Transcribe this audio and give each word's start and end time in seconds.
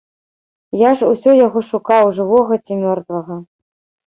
Я 0.81 0.93
ж 1.01 1.09
усё 1.15 1.35
яго 1.47 1.59
шукаў, 1.69 2.03
жывога 2.21 2.59
ці 2.65 2.79
мёртвага. 2.83 3.39